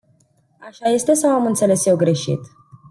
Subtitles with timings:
[0.59, 2.39] Așa este sau am înțeles eu greșit?